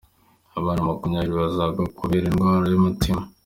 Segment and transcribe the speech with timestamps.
[0.59, 3.21] Abana makumyabiri bazabagwa kubera indwara y’umutima